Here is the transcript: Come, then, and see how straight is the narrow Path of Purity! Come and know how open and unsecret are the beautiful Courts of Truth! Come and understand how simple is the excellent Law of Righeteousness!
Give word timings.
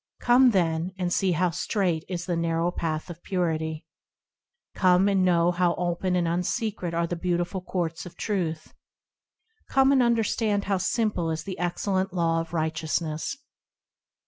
Come, 0.19 0.49
then, 0.49 0.95
and 0.97 1.13
see 1.13 1.33
how 1.33 1.51
straight 1.51 2.03
is 2.09 2.25
the 2.25 2.35
narrow 2.35 2.71
Path 2.71 3.11
of 3.11 3.21
Purity! 3.21 3.85
Come 4.73 5.07
and 5.07 5.23
know 5.23 5.51
how 5.51 5.75
open 5.75 6.15
and 6.15 6.25
unsecret 6.27 6.95
are 6.95 7.05
the 7.05 7.15
beautiful 7.15 7.61
Courts 7.61 8.07
of 8.07 8.17
Truth! 8.17 8.73
Come 9.69 9.91
and 9.91 10.01
understand 10.01 10.63
how 10.63 10.79
simple 10.79 11.29
is 11.29 11.43
the 11.43 11.59
excellent 11.59 12.13
Law 12.15 12.41
of 12.41 12.51
Righeteousness! 12.51 13.37